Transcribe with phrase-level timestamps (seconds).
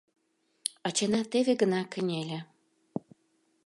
[0.87, 2.39] Ачана теве гына кынеле.